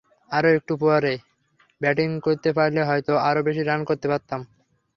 [0.31, 1.13] আরও একটু ওপরে
[1.81, 4.41] ব্যাটিং করতে পারলে হয়তো আরও বেশি রান করতে পারতাম।